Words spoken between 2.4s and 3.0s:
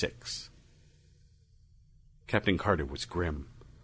Carter